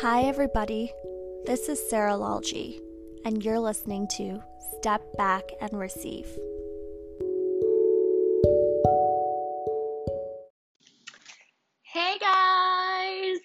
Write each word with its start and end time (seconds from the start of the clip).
Hi, 0.00 0.26
everybody. 0.26 0.92
This 1.44 1.68
is 1.68 1.90
Sarah 1.90 2.12
Lalji, 2.12 2.78
and 3.24 3.44
you're 3.44 3.58
listening 3.58 4.06
to 4.16 4.40
Step 4.78 5.02
Back 5.16 5.42
and 5.60 5.72
Receive. 5.72 6.24
Hey 11.82 12.16
guys! 12.20 13.40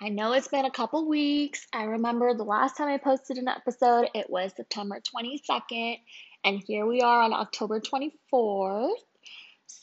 I 0.00 0.08
know 0.08 0.32
it's 0.32 0.48
been 0.48 0.64
a 0.64 0.70
couple 0.70 1.06
weeks. 1.06 1.66
I 1.74 1.84
remember 1.84 2.32
the 2.32 2.44
last 2.44 2.78
time 2.78 2.88
I 2.88 2.96
posted 2.96 3.36
an 3.36 3.48
episode, 3.48 4.08
it 4.14 4.30
was 4.30 4.52
September 4.56 5.02
22nd, 5.14 5.98
and 6.44 6.62
here 6.66 6.86
we 6.86 7.02
are 7.02 7.20
on 7.20 7.34
October 7.34 7.78
24th. 7.78 8.94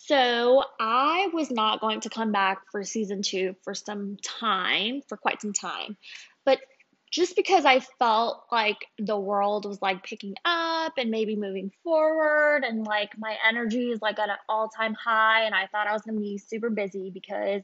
So, 0.08 0.64
I 0.80 1.30
was 1.34 1.52
not 1.52 1.82
going 1.82 2.00
to 2.02 2.10
come 2.10 2.32
back 2.32 2.62
for 2.72 2.84
season 2.86 3.22
two 3.22 3.56
for 3.64 3.76
some 3.76 4.18
time, 4.24 5.02
for 5.08 5.18
quite 5.18 5.42
some 5.42 5.52
time. 5.52 5.98
But 6.46 6.60
just 7.12 7.36
because 7.36 7.66
I 7.66 7.82
felt 8.00 8.46
like 8.50 8.86
the 8.98 9.18
world 9.18 9.66
was 9.66 9.82
like 9.82 10.04
picking 10.04 10.36
up 10.46 10.94
and 10.98 11.12
maybe 11.12 11.36
moving 11.36 11.72
forward, 11.84 12.64
and 12.64 12.86
like 12.86 13.18
my 13.18 13.36
energy 13.48 13.92
is 13.92 14.02
like 14.02 14.18
at 14.18 14.30
an 14.30 14.38
all 14.48 14.70
time 14.70 14.94
high, 14.94 15.44
and 15.44 15.54
I 15.54 15.68
thought 15.68 15.88
I 15.88 15.94
was 15.94 16.04
gonna 16.04 16.20
be 16.20 16.38
super 16.38 16.70
busy 16.70 17.10
because 17.10 17.64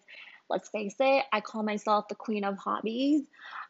let's 0.50 0.68
face 0.68 0.96
it, 1.00 1.24
I 1.32 1.40
call 1.40 1.64
myself 1.64 2.10
the 2.10 2.16
queen 2.16 2.44
of 2.44 2.58
hobbies. 2.58 3.22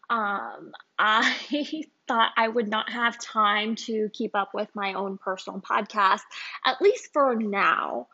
Um, 0.10 0.72
I 1.00 1.84
thought 2.08 2.32
I 2.38 2.48
would 2.48 2.68
not 2.68 2.90
have 2.90 3.20
time 3.20 3.76
to 3.76 4.10
keep 4.14 4.36
up 4.36 4.54
with 4.54 4.70
my 4.74 4.94
own 4.94 5.18
personal 5.18 5.60
podcast, 5.60 6.22
at 6.66 6.82
least 6.82 7.10
for 7.14 7.36
now. 7.36 8.08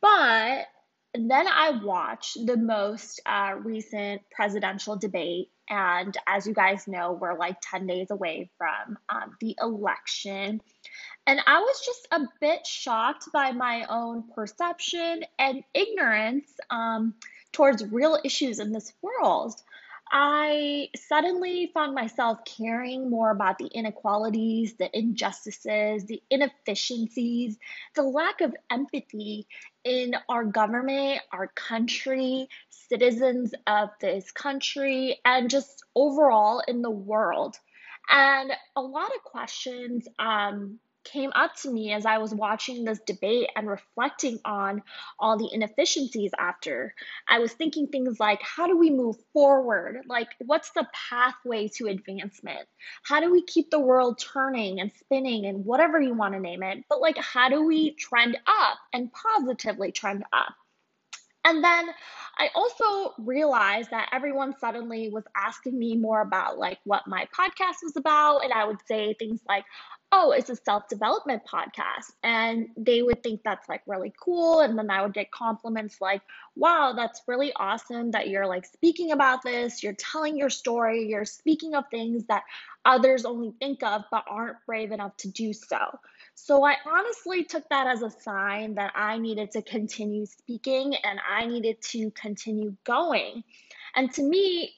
But 0.00 0.66
then 1.14 1.46
I 1.48 1.80
watched 1.82 2.46
the 2.46 2.56
most 2.56 3.20
uh, 3.26 3.54
recent 3.62 4.22
presidential 4.30 4.96
debate. 4.96 5.48
And 5.68 6.16
as 6.26 6.46
you 6.46 6.54
guys 6.54 6.88
know, 6.88 7.12
we're 7.12 7.38
like 7.38 7.56
10 7.62 7.86
days 7.86 8.10
away 8.10 8.50
from 8.58 8.98
um, 9.08 9.36
the 9.40 9.56
election. 9.60 10.60
And 11.26 11.40
I 11.46 11.60
was 11.60 11.82
just 11.84 12.08
a 12.10 12.28
bit 12.40 12.66
shocked 12.66 13.26
by 13.32 13.52
my 13.52 13.86
own 13.88 14.24
perception 14.34 15.22
and 15.38 15.62
ignorance 15.74 16.50
um, 16.70 17.14
towards 17.52 17.84
real 17.84 18.18
issues 18.24 18.58
in 18.58 18.72
this 18.72 18.92
world. 19.02 19.54
I 20.12 20.88
suddenly 20.96 21.70
found 21.72 21.94
myself 21.94 22.40
caring 22.44 23.10
more 23.10 23.30
about 23.30 23.58
the 23.58 23.66
inequalities, 23.66 24.74
the 24.76 24.90
injustices, 24.96 26.04
the 26.06 26.20
inefficiencies, 26.30 27.56
the 27.94 28.02
lack 28.02 28.40
of 28.40 28.54
empathy 28.70 29.46
in 29.84 30.16
our 30.28 30.44
government, 30.44 31.20
our 31.32 31.48
country, 31.48 32.48
citizens 32.70 33.54
of 33.66 33.90
this 34.00 34.32
country, 34.32 35.20
and 35.24 35.48
just 35.48 35.84
overall 35.94 36.62
in 36.66 36.82
the 36.82 36.90
world. 36.90 37.56
And 38.08 38.50
a 38.74 38.82
lot 38.82 39.14
of 39.14 39.22
questions 39.22 40.08
um, 40.18 40.80
came 41.04 41.30
up 41.34 41.54
to 41.56 41.70
me 41.70 41.92
as 41.92 42.06
I 42.06 42.18
was 42.18 42.34
watching 42.34 42.84
this 42.84 43.00
debate 43.06 43.48
and 43.56 43.68
reflecting 43.68 44.38
on 44.44 44.82
all 45.18 45.38
the 45.38 45.48
inefficiencies 45.52 46.32
after. 46.38 46.94
I 47.28 47.38
was 47.38 47.52
thinking 47.52 47.88
things 47.88 48.20
like, 48.20 48.40
how 48.42 48.66
do 48.66 48.76
we 48.76 48.90
move 48.90 49.16
forward? 49.32 50.02
Like, 50.06 50.28
what's 50.38 50.70
the 50.72 50.86
pathway 51.10 51.68
to 51.76 51.86
advancement? 51.86 52.68
How 53.02 53.20
do 53.20 53.30
we 53.30 53.42
keep 53.42 53.70
the 53.70 53.80
world 53.80 54.18
turning 54.18 54.80
and 54.80 54.92
spinning 55.00 55.46
and 55.46 55.64
whatever 55.64 56.00
you 56.00 56.14
want 56.14 56.34
to 56.34 56.40
name 56.40 56.62
it? 56.62 56.84
But, 56.88 57.00
like, 57.00 57.16
how 57.18 57.48
do 57.48 57.64
we 57.64 57.94
trend 57.94 58.36
up 58.46 58.78
and 58.92 59.10
positively 59.12 59.92
trend 59.92 60.24
up? 60.32 60.54
And 61.44 61.64
then 61.64 61.88
I 62.38 62.50
also 62.54 63.14
realized 63.18 63.90
that 63.90 64.10
everyone 64.12 64.54
suddenly 64.58 65.08
was 65.08 65.24
asking 65.34 65.78
me 65.78 65.96
more 65.96 66.20
about 66.20 66.58
like 66.58 66.78
what 66.84 67.06
my 67.06 67.26
podcast 67.36 67.76
was 67.82 67.96
about. 67.96 68.40
And 68.44 68.52
I 68.52 68.66
would 68.66 68.86
say 68.86 69.14
things 69.14 69.40
like, 69.48 69.64
oh, 70.12 70.32
it's 70.32 70.50
a 70.50 70.56
self 70.56 70.88
development 70.88 71.42
podcast. 71.44 72.12
And 72.22 72.68
they 72.76 73.02
would 73.02 73.22
think 73.22 73.42
that's 73.44 73.68
like 73.68 73.82
really 73.86 74.12
cool. 74.20 74.60
And 74.60 74.76
then 74.76 74.90
I 74.90 75.02
would 75.02 75.14
get 75.14 75.30
compliments 75.30 76.00
like, 76.00 76.22
wow, 76.56 76.94
that's 76.96 77.22
really 77.26 77.52
awesome 77.54 78.10
that 78.10 78.28
you're 78.28 78.46
like 78.46 78.66
speaking 78.66 79.12
about 79.12 79.42
this. 79.42 79.82
You're 79.82 79.94
telling 79.94 80.36
your 80.36 80.50
story. 80.50 81.06
You're 81.08 81.24
speaking 81.24 81.74
of 81.74 81.84
things 81.90 82.24
that 82.26 82.42
others 82.84 83.24
only 83.24 83.52
think 83.60 83.82
of 83.82 84.02
but 84.10 84.24
aren't 84.28 84.56
brave 84.66 84.90
enough 84.90 85.16
to 85.18 85.28
do 85.30 85.52
so. 85.52 85.98
So 86.34 86.64
I 86.64 86.76
honestly 86.86 87.44
took 87.44 87.68
that 87.68 87.86
as 87.86 88.02
a 88.02 88.10
sign 88.10 88.74
that 88.76 88.92
I 88.96 89.18
needed 89.18 89.52
to 89.52 89.62
continue 89.62 90.26
speaking 90.26 90.94
and 90.94 91.20
I 91.28 91.46
needed 91.46 91.82
to 91.90 92.10
continue 92.12 92.74
going. 92.84 93.44
And 93.94 94.12
to 94.14 94.22
me, 94.22 94.72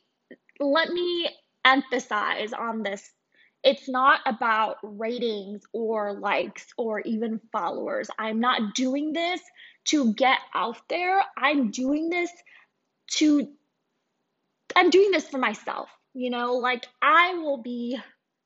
let 0.59 0.88
me 0.88 1.28
emphasize 1.65 2.53
on 2.53 2.82
this 2.82 3.09
it's 3.65 3.89
not 3.89 4.21
about 4.27 4.77
ratings 4.83 5.62
or 5.73 6.15
likes 6.15 6.67
or 6.77 7.00
even 7.00 7.41
followers. 7.53 8.11
I'm 8.19 8.41
not 8.41 8.75
doing 8.75 9.12
this 9.12 9.41
to 9.87 10.12
get 10.15 10.39
out 10.55 10.78
there. 10.89 11.23
I'm 11.37 11.71
doing 11.71 12.09
this 12.09 12.31
to, 13.12 13.49
I'm 14.75 14.91
doing 14.91 15.11
this 15.12 15.28
for 15.28 15.39
myself. 15.39 15.89
You 16.15 16.31
know, 16.31 16.55
like 16.55 16.87
I 17.01 17.34
will 17.34 17.62
be 17.62 17.99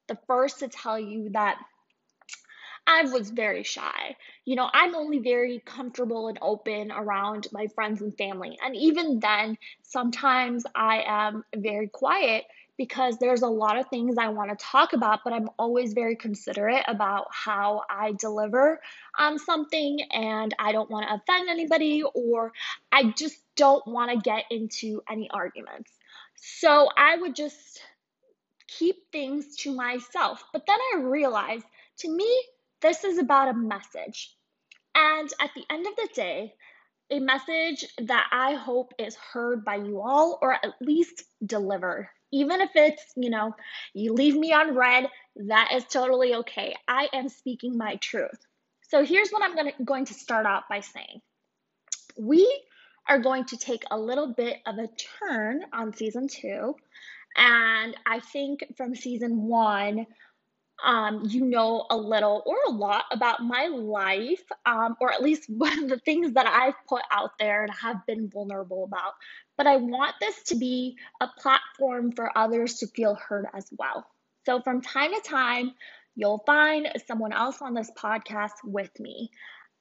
the 0.06 0.18
first 0.26 0.60
to 0.60 0.68
tell 0.68 0.98
you 0.98 1.30
that 1.30 1.58
I 2.86 3.02
was 3.04 3.30
very 3.30 3.64
shy. 3.64 4.16
You 4.44 4.54
know, 4.54 4.70
I'm 4.72 4.94
only 4.94 5.18
very 5.18 5.60
comfortable 5.64 6.28
and 6.28 6.38
open 6.40 6.92
around 6.92 7.48
my 7.52 7.66
friends 7.74 8.00
and 8.00 8.16
family. 8.16 8.56
And 8.64 8.76
even 8.76 9.18
then, 9.18 9.58
sometimes 9.82 10.64
I 10.74 11.02
am 11.04 11.44
very 11.56 11.88
quiet 11.88 12.44
because 12.76 13.18
there's 13.18 13.42
a 13.42 13.48
lot 13.48 13.78
of 13.78 13.88
things 13.88 14.18
I 14.18 14.28
want 14.28 14.50
to 14.50 14.64
talk 14.64 14.92
about, 14.92 15.20
but 15.24 15.32
I'm 15.32 15.48
always 15.58 15.92
very 15.92 16.16
considerate 16.16 16.84
about 16.86 17.26
how 17.30 17.82
I 17.88 18.12
deliver 18.12 18.80
um, 19.18 19.38
something 19.38 20.00
and 20.12 20.54
I 20.58 20.72
don't 20.72 20.90
want 20.90 21.08
to 21.08 21.14
offend 21.14 21.48
anybody 21.48 22.02
or 22.14 22.52
I 22.92 23.14
just 23.16 23.38
don't 23.56 23.86
want 23.86 24.10
to 24.12 24.18
get 24.18 24.44
into 24.50 25.02
any 25.10 25.30
arguments. 25.30 25.90
So 26.36 26.88
I 26.96 27.16
would 27.16 27.34
just 27.34 27.80
keep 28.66 28.96
things 29.10 29.56
to 29.56 29.74
myself. 29.74 30.44
But 30.52 30.66
then 30.66 30.78
I 30.94 31.00
realized 31.00 31.64
to 31.98 32.10
me, 32.10 32.30
this 32.82 33.04
is 33.04 33.18
about 33.18 33.48
a 33.48 33.54
message. 33.54 34.34
And 34.94 35.30
at 35.40 35.50
the 35.54 35.64
end 35.70 35.86
of 35.86 35.96
the 35.96 36.08
day, 36.14 36.54
a 37.10 37.20
message 37.20 37.86
that 37.98 38.26
I 38.32 38.54
hope 38.54 38.92
is 38.98 39.16
heard 39.16 39.64
by 39.64 39.76
you 39.76 40.00
all 40.00 40.38
or 40.42 40.54
at 40.54 40.74
least 40.80 41.24
delivered 41.44 42.08
even 42.32 42.60
if 42.60 42.70
it's, 42.74 43.02
you 43.16 43.30
know, 43.30 43.54
you 43.94 44.12
leave 44.12 44.36
me 44.36 44.52
on 44.52 44.74
read, 44.74 45.08
that 45.48 45.70
is 45.72 45.84
totally 45.84 46.34
okay. 46.34 46.74
I 46.88 47.08
am 47.12 47.28
speaking 47.28 47.76
my 47.76 47.96
truth. 47.96 48.38
So 48.88 49.04
here's 49.04 49.30
what 49.30 49.42
I'm 49.42 49.54
gonna, 49.56 49.72
going 49.84 50.04
to 50.06 50.14
start 50.14 50.46
out 50.46 50.64
by 50.68 50.80
saying. 50.80 51.20
We 52.18 52.62
are 53.08 53.18
going 53.18 53.44
to 53.46 53.56
take 53.56 53.84
a 53.90 53.98
little 53.98 54.34
bit 54.34 54.58
of 54.66 54.78
a 54.78 54.88
turn 55.20 55.62
on 55.72 55.94
season 55.94 56.28
two. 56.28 56.74
And 57.36 57.96
I 58.06 58.20
think 58.20 58.64
from 58.76 58.94
season 58.94 59.42
one, 59.42 60.06
um, 60.84 61.22
you 61.24 61.44
know 61.44 61.86
a 61.90 61.96
little 61.96 62.42
or 62.46 62.56
a 62.66 62.70
lot 62.70 63.04
about 63.10 63.42
my 63.42 63.66
life, 63.66 64.42
um, 64.64 64.96
or 65.00 65.12
at 65.12 65.22
least 65.22 65.44
one 65.48 65.84
of 65.84 65.88
the 65.88 65.98
things 65.98 66.32
that 66.32 66.46
I've 66.46 66.74
put 66.88 67.02
out 67.10 67.32
there 67.38 67.62
and 67.62 67.72
have 67.72 68.06
been 68.06 68.28
vulnerable 68.28 68.84
about. 68.84 69.14
But 69.56 69.66
I 69.66 69.76
want 69.76 70.14
this 70.20 70.42
to 70.44 70.56
be 70.56 70.96
a 71.20 71.28
platform 71.38 72.12
for 72.12 72.36
others 72.36 72.76
to 72.76 72.86
feel 72.88 73.14
heard 73.14 73.46
as 73.54 73.68
well. 73.78 74.06
So 74.44 74.60
from 74.60 74.80
time 74.80 75.12
to 75.12 75.20
time, 75.20 75.72
you'll 76.14 76.42
find 76.46 76.88
someone 77.06 77.32
else 77.32 77.60
on 77.60 77.74
this 77.74 77.90
podcast 77.96 78.52
with 78.64 78.90
me 79.00 79.30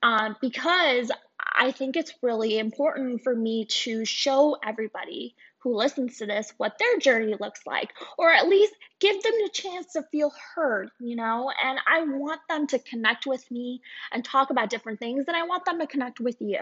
um, 0.01 0.35
because 0.41 1.12
I 1.57 1.72
think 1.72 1.95
it's 1.95 2.13
really 2.22 2.59
important 2.59 3.24
for 3.24 3.36
me 3.36 3.65
to 3.65 4.06
show 4.06 4.57
everybody 4.63 5.36
who 5.65 5.75
listens 5.75 6.19
to 6.19 6.27
this 6.27 6.53
what 6.57 6.77
their 6.77 7.00
journey 7.00 7.35
looks 7.39 7.62
like, 7.65 7.91
or 8.19 8.31
at 8.31 8.47
least 8.47 8.73
give 9.00 9.21
them 9.23 9.33
a 9.44 9.50
chance 9.50 9.94
to 9.94 10.03
feel 10.12 10.31
heard, 10.53 10.89
you 11.00 11.15
know? 11.15 11.51
And 11.62 11.79
I 11.88 12.03
want 12.03 12.39
them 12.47 12.67
to 12.67 12.77
connect 12.77 13.25
with 13.25 13.50
me 13.50 13.81
and 14.12 14.23
talk 14.23 14.51
about 14.51 14.69
different 14.69 15.00
things, 15.00 15.25
and 15.27 15.35
I 15.35 15.44
want 15.47 15.65
them 15.65 15.79
to 15.79 15.88
connect 15.88 16.19
with 16.19 16.38
you. 16.39 16.59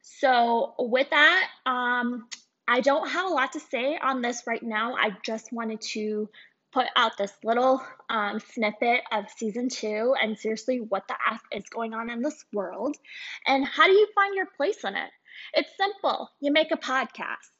So, 0.00 0.74
with 0.78 1.10
that, 1.10 1.48
um, 1.66 2.28
I 2.66 2.80
don't 2.80 3.10
have 3.10 3.26
a 3.26 3.34
lot 3.34 3.52
to 3.52 3.60
say 3.60 3.98
on 4.02 4.22
this 4.22 4.44
right 4.46 4.62
now. 4.62 4.94
I 4.94 5.10
just 5.22 5.52
wanted 5.52 5.82
to 5.92 6.30
put 6.72 6.86
out 6.96 7.18
this 7.18 7.32
little 7.44 7.82
um, 8.08 8.40
snippet 8.40 9.02
of 9.12 9.26
season 9.36 9.68
two 9.68 10.14
and 10.22 10.38
seriously 10.38 10.78
what 10.78 11.06
the 11.08 11.16
F 11.30 11.42
is 11.52 11.64
going 11.68 11.92
on 11.92 12.08
in 12.08 12.22
this 12.22 12.44
world 12.52 12.96
and 13.44 13.66
how 13.66 13.86
do 13.86 13.92
you 13.92 14.06
find 14.14 14.36
your 14.36 14.46
place 14.56 14.84
in 14.84 14.94
it? 14.94 15.10
It's 15.52 15.70
simple. 15.76 16.30
You 16.40 16.52
make 16.52 16.70
a 16.70 16.76
podcast. 16.76 17.59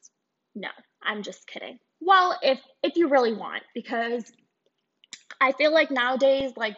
No, 0.55 0.69
I'm 1.03 1.23
just 1.23 1.47
kidding. 1.47 1.79
Well, 2.01 2.39
if 2.43 2.61
if 2.83 2.97
you 2.97 3.09
really 3.09 3.33
want, 3.35 3.63
because 3.75 4.33
I 5.41 5.53
feel 5.53 5.73
like 5.73 5.91
nowadays, 5.91 6.53
like 6.57 6.77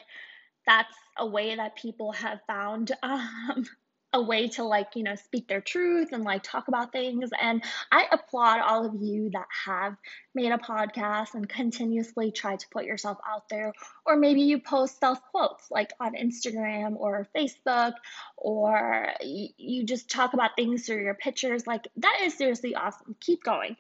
that's 0.67 0.95
a 1.19 1.27
way 1.27 1.57
that 1.57 1.77
people 1.77 2.13
have 2.13 2.41
found 2.47 2.93
um, 3.03 3.67
a 4.13 4.21
way 4.21 4.49
to 4.49 4.65
like 4.65 4.89
you 4.95 5.03
know 5.03 5.15
speak 5.15 5.49
their 5.49 5.61
truth 5.61 6.13
and 6.13 6.25
like 6.25 6.43
talk 6.43 6.69
about 6.69 6.93
things. 6.93 7.31
And 7.41 7.63
i 7.91 8.07
applaud 8.11 8.61
all 8.61 8.87
of 8.87 8.95
you 9.01 9.31
that 9.31 9.47
have 9.65 9.97
made 10.35 10.53
a 10.53 10.59
podcast 10.59 11.35
and 11.35 11.49
continuously 11.49 12.31
try 12.31 12.57
to 12.57 12.69
put 12.69 12.85
yourself 12.85 13.19
out 13.29 13.49
there. 13.49 13.73
Or 14.05 14.17
maybe 14.17 14.43
you 14.43 14.61
post 14.61 15.01
self 15.01 15.21
quotes 15.31 15.71
like 15.71 15.93
on 16.01 16.15
instagram 16.15 16.97
or 16.97 17.27
facebook 17.35 17.93
or 18.37 19.09
you 19.21 19.85
just 19.85 20.11
talk 20.11 20.35
about 20.35 20.57
things 20.57 20.87
through 20.87 21.03
your 21.03 21.15
pictures. 21.15 21.67
Like 21.67 21.89
that 21.97 22.19
is 22.23 22.37
seriously 22.37 22.75
awesome. 22.75 23.17
Keep 23.21 23.45
going. 23.45 23.77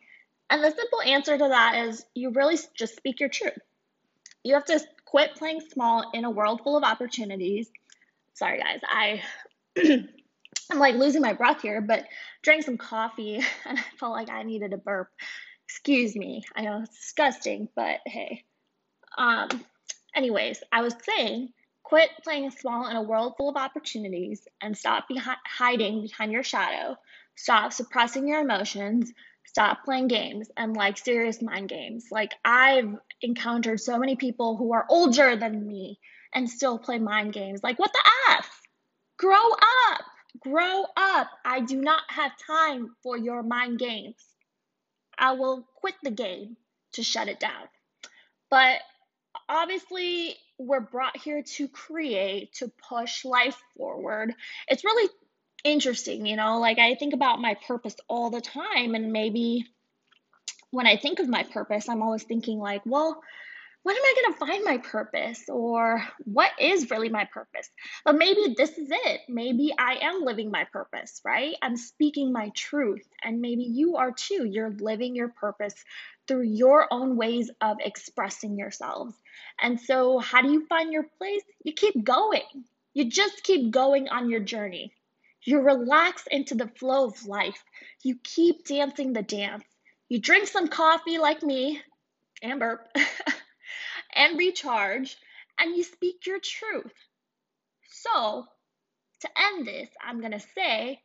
And 0.50 0.62
the 0.62 0.70
simple 0.70 1.00
answer 1.02 1.36
to 1.38 1.48
that 1.48 1.86
is 1.86 2.04
you 2.14 2.30
really 2.30 2.58
just 2.74 2.96
speak 2.96 3.20
your 3.20 3.28
truth. 3.28 3.58
You 4.44 4.54
have 4.54 4.64
to 4.66 4.80
quit 5.04 5.34
playing 5.34 5.60
small 5.72 6.10
in 6.12 6.24
a 6.24 6.30
world 6.30 6.62
full 6.62 6.76
of 6.76 6.84
opportunities. 6.84 7.70
Sorry 8.34 8.58
guys. 8.58 8.80
I 8.84 9.22
I'm 10.72 10.78
like 10.78 10.94
losing 10.94 11.20
my 11.20 11.34
breath 11.34 11.60
here, 11.60 11.82
but 11.82 12.06
drank 12.40 12.64
some 12.64 12.78
coffee 12.78 13.36
and 13.66 13.78
I 13.78 13.82
felt 13.98 14.12
like 14.12 14.30
I 14.30 14.42
needed 14.42 14.72
a 14.72 14.78
burp. 14.78 15.10
Excuse 15.68 16.16
me. 16.16 16.44
I 16.56 16.62
know 16.62 16.80
it's 16.82 16.98
disgusting, 16.98 17.68
but 17.76 18.00
hey. 18.06 18.44
Um, 19.18 19.48
anyways, 20.16 20.62
I 20.72 20.80
was 20.80 20.94
saying 21.02 21.50
quit 21.82 22.08
playing 22.24 22.50
small 22.52 22.88
in 22.88 22.96
a 22.96 23.02
world 23.02 23.34
full 23.36 23.50
of 23.50 23.56
opportunities 23.56 24.48
and 24.62 24.76
stop 24.76 25.10
behi- 25.10 25.36
hiding 25.46 26.02
behind 26.02 26.32
your 26.32 26.42
shadow. 26.42 26.96
Stop 27.36 27.74
suppressing 27.74 28.26
your 28.26 28.40
emotions. 28.40 29.12
Stop 29.44 29.84
playing 29.84 30.08
games 30.08 30.50
and 30.56 30.74
like 30.74 30.96
serious 30.96 31.42
mind 31.42 31.68
games. 31.68 32.06
Like 32.10 32.32
I've 32.46 32.96
encountered 33.20 33.78
so 33.78 33.98
many 33.98 34.16
people 34.16 34.56
who 34.56 34.72
are 34.72 34.86
older 34.88 35.36
than 35.36 35.66
me 35.66 35.98
and 36.34 36.48
still 36.48 36.78
play 36.78 36.98
mind 36.98 37.34
games. 37.34 37.62
Like 37.62 37.78
what 37.78 37.92
the 37.92 38.10
F? 38.30 38.62
Grow 39.18 39.50
up. 39.90 40.00
Grow 40.42 40.84
up. 40.96 41.28
I 41.44 41.60
do 41.60 41.80
not 41.80 42.02
have 42.08 42.32
time 42.46 42.96
for 43.02 43.16
your 43.16 43.42
mind 43.42 43.78
games. 43.78 44.16
I 45.18 45.32
will 45.32 45.66
quit 45.76 45.94
the 46.02 46.10
game 46.10 46.56
to 46.92 47.02
shut 47.02 47.28
it 47.28 47.38
down. 47.38 47.68
But 48.50 48.78
obviously, 49.48 50.36
we're 50.58 50.80
brought 50.80 51.16
here 51.16 51.42
to 51.42 51.68
create, 51.68 52.54
to 52.54 52.70
push 52.88 53.24
life 53.24 53.56
forward. 53.76 54.34
It's 54.68 54.84
really 54.84 55.10
interesting, 55.64 56.26
you 56.26 56.36
know, 56.36 56.58
like 56.58 56.78
I 56.78 56.94
think 56.94 57.14
about 57.14 57.40
my 57.40 57.56
purpose 57.66 57.96
all 58.08 58.30
the 58.30 58.40
time, 58.40 58.94
and 58.94 59.12
maybe 59.12 59.66
when 60.70 60.86
I 60.86 60.96
think 60.96 61.18
of 61.18 61.28
my 61.28 61.44
purpose, 61.44 61.88
I'm 61.88 62.02
always 62.02 62.22
thinking, 62.24 62.58
like, 62.58 62.82
well, 62.84 63.22
when 63.82 63.96
am 63.96 64.02
I 64.02 64.14
going 64.22 64.32
to 64.32 64.38
find 64.38 64.64
my 64.64 64.78
purpose? 64.78 65.48
Or 65.48 66.04
what 66.24 66.52
is 66.58 66.90
really 66.90 67.08
my 67.08 67.24
purpose? 67.24 67.68
But 68.04 68.16
maybe 68.16 68.54
this 68.56 68.78
is 68.78 68.88
it. 68.90 69.22
Maybe 69.28 69.72
I 69.76 69.98
am 70.02 70.22
living 70.24 70.50
my 70.50 70.64
purpose, 70.72 71.20
right? 71.24 71.54
I'm 71.62 71.76
speaking 71.76 72.32
my 72.32 72.50
truth. 72.50 73.06
And 73.22 73.40
maybe 73.40 73.64
you 73.64 73.96
are 73.96 74.12
too. 74.12 74.44
You're 74.44 74.70
living 74.70 75.16
your 75.16 75.28
purpose 75.28 75.74
through 76.28 76.42
your 76.42 76.86
own 76.92 77.16
ways 77.16 77.50
of 77.60 77.78
expressing 77.80 78.56
yourselves. 78.56 79.14
And 79.60 79.80
so, 79.80 80.18
how 80.18 80.42
do 80.42 80.52
you 80.52 80.66
find 80.66 80.92
your 80.92 81.06
place? 81.18 81.42
You 81.64 81.72
keep 81.72 82.04
going. 82.04 82.64
You 82.94 83.06
just 83.06 83.42
keep 83.42 83.70
going 83.70 84.08
on 84.08 84.30
your 84.30 84.40
journey. 84.40 84.92
You 85.44 85.60
relax 85.60 86.24
into 86.30 86.54
the 86.54 86.68
flow 86.68 87.06
of 87.06 87.26
life. 87.26 87.62
You 88.02 88.16
keep 88.22 88.64
dancing 88.64 89.12
the 89.12 89.22
dance. 89.22 89.64
You 90.08 90.20
drink 90.20 90.46
some 90.46 90.68
coffee 90.68 91.18
like 91.18 91.42
me, 91.42 91.80
Amber. 92.42 92.86
and 94.14 94.38
recharge, 94.38 95.16
and 95.58 95.76
you 95.76 95.84
speak 95.84 96.26
your 96.26 96.38
truth. 96.40 96.92
So, 97.88 98.46
to 99.20 99.28
end 99.36 99.66
this, 99.66 99.88
I'm 100.02 100.20
going 100.20 100.32
to 100.32 100.40
say 100.54 101.00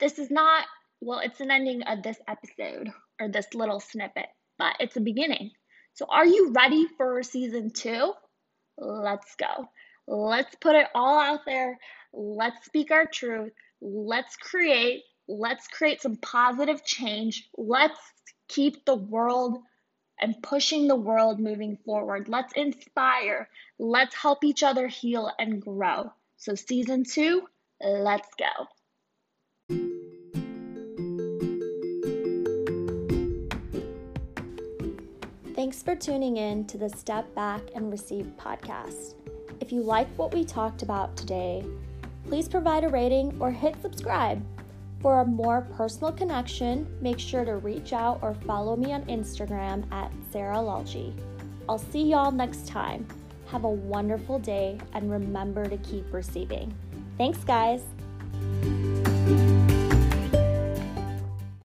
this 0.00 0.18
is 0.18 0.30
not, 0.30 0.66
well, 1.00 1.20
it's 1.20 1.40
an 1.40 1.50
ending 1.50 1.82
of 1.82 2.02
this 2.02 2.18
episode 2.26 2.90
or 3.20 3.28
this 3.28 3.54
little 3.54 3.80
snippet, 3.80 4.26
but 4.58 4.76
it's 4.80 4.96
a 4.96 5.00
beginning. 5.00 5.50
So, 5.94 6.06
are 6.08 6.26
you 6.26 6.52
ready 6.52 6.86
for 6.96 7.22
season 7.22 7.70
two? 7.70 8.12
Let's 8.78 9.36
go. 9.36 9.66
Let's 10.06 10.54
put 10.56 10.74
it 10.74 10.88
all 10.94 11.18
out 11.20 11.40
there. 11.46 11.78
Let's 12.12 12.64
speak 12.66 12.90
our 12.90 13.06
truth. 13.06 13.52
Let's 13.80 14.36
create. 14.36 15.02
Let's 15.28 15.68
create 15.68 16.02
some 16.02 16.16
positive 16.16 16.84
change. 16.84 17.48
Let's 17.56 18.00
keep 18.48 18.84
the 18.84 18.96
world 18.96 19.58
and 20.22 20.40
pushing 20.42 20.86
the 20.86 20.96
world 20.96 21.40
moving 21.40 21.76
forward. 21.84 22.28
Let's 22.28 22.52
inspire. 22.54 23.48
Let's 23.78 24.14
help 24.14 24.44
each 24.44 24.62
other 24.62 24.86
heal 24.86 25.30
and 25.38 25.60
grow. 25.60 26.12
So, 26.36 26.54
season 26.54 27.04
two, 27.04 27.42
let's 27.80 28.28
go. 28.38 28.68
Thanks 35.54 35.82
for 35.82 35.94
tuning 35.94 36.38
in 36.38 36.66
to 36.66 36.78
the 36.78 36.88
Step 36.88 37.34
Back 37.34 37.62
and 37.74 37.90
Receive 37.90 38.26
podcast. 38.38 39.14
If 39.60 39.72
you 39.72 39.82
like 39.82 40.08
what 40.16 40.32
we 40.32 40.44
talked 40.44 40.82
about 40.82 41.16
today, 41.16 41.64
please 42.28 42.48
provide 42.48 42.84
a 42.84 42.88
rating 42.88 43.36
or 43.40 43.50
hit 43.50 43.76
subscribe. 43.82 44.44
For 45.02 45.20
a 45.20 45.26
more 45.26 45.62
personal 45.76 46.12
connection, 46.12 46.86
make 47.00 47.18
sure 47.18 47.44
to 47.44 47.56
reach 47.56 47.92
out 47.92 48.20
or 48.22 48.34
follow 48.46 48.76
me 48.76 48.92
on 48.92 49.02
Instagram 49.06 49.84
at 49.92 50.12
Sarah 50.30 50.56
Lalji. 50.56 51.12
I'll 51.68 51.78
see 51.78 52.04
y'all 52.04 52.30
next 52.30 52.68
time. 52.68 53.06
Have 53.48 53.64
a 53.64 53.68
wonderful 53.68 54.38
day 54.38 54.78
and 54.94 55.10
remember 55.10 55.68
to 55.68 55.76
keep 55.78 56.10
receiving. 56.12 56.72
Thanks, 57.18 57.42
guys. 57.42 57.82